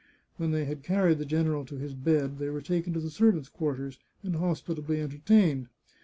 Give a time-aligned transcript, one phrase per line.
[0.37, 3.49] When they had carried the general to his bed, they were taken to the servants'
[3.49, 5.67] quarters, and hospitably enter tained.